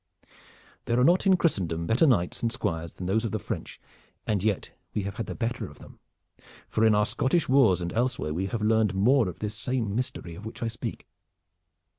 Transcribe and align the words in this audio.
There 0.85 0.99
are 0.99 1.03
not 1.03 1.27
in 1.27 1.37
Christendom 1.37 1.85
better 1.85 2.07
knights 2.07 2.41
and 2.41 2.51
squires 2.51 2.93
than 2.95 3.05
those 3.05 3.23
of 3.23 3.29
the 3.31 3.37
French, 3.37 3.79
and 4.25 4.43
yet 4.43 4.71
we 4.95 5.03
have 5.03 5.17
had 5.17 5.27
the 5.27 5.35
better 5.35 5.67
of 5.67 5.77
them, 5.77 5.99
for 6.67 6.83
in 6.83 6.95
our 6.95 7.05
Scottish 7.05 7.47
Wars 7.47 7.81
and 7.81 7.93
elsewhere 7.93 8.33
we 8.33 8.47
have 8.47 8.63
learned 8.63 8.95
more 8.95 9.29
of 9.29 9.37
this 9.37 9.53
same 9.53 9.93
mystery 9.93 10.33
of 10.33 10.43
which 10.43 10.63
I 10.63 10.69
speak." 10.69 11.07